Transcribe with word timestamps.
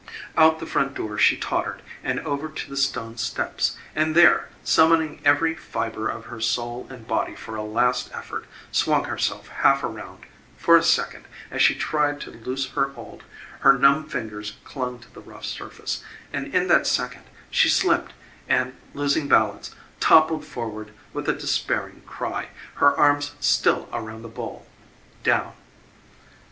Out 0.35 0.57
the 0.57 0.65
front 0.65 0.95
door 0.95 1.19
she 1.19 1.37
tottered 1.37 1.83
and 2.03 2.19
over 2.21 2.49
to 2.49 2.67
the 2.71 2.75
stone 2.75 3.17
steps, 3.17 3.77
and 3.95 4.15
there, 4.15 4.49
summoning 4.63 5.21
every 5.23 5.53
fibre 5.53 6.07
of 6.07 6.25
her 6.25 6.41
soul 6.41 6.87
and 6.89 7.07
body 7.07 7.35
for 7.35 7.55
a 7.55 7.61
last 7.61 8.09
effort, 8.11 8.45
swung 8.71 9.03
herself 9.03 9.49
half 9.49 9.83
around 9.83 10.25
for 10.57 10.75
a 10.75 10.81
second, 10.81 11.25
as 11.51 11.61
she 11.61 11.75
tried 11.75 12.19
to 12.21 12.31
loose 12.31 12.71
her 12.71 12.87
hold, 12.93 13.23
her 13.59 13.73
numb 13.77 14.09
fingers 14.09 14.53
clung 14.65 14.97
to 14.97 15.13
the 15.13 15.21
rough 15.21 15.45
surface, 15.45 16.03
and 16.33 16.51
in 16.55 16.67
that 16.67 16.87
second 16.87 17.25
she 17.51 17.69
slipped 17.69 18.13
and, 18.49 18.75
losing 18.95 19.27
balance, 19.27 19.75
toppled 19.99 20.43
forward 20.43 20.91
with 21.13 21.29
a 21.29 21.33
despairing 21.33 22.01
cry, 22.07 22.47
her 22.77 22.97
arms 22.97 23.33
still 23.39 23.87
around 23.93 24.23
the 24.23 24.27
bowl... 24.27 24.65
down 25.21 25.53